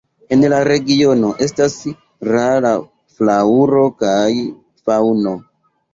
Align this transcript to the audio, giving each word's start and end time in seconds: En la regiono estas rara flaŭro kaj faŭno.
En 0.35 0.45
la 0.53 0.59
regiono 0.67 1.27
estas 1.47 1.75
rara 2.29 2.71
flaŭro 3.19 3.85
kaj 4.01 4.29
faŭno. 4.87 5.37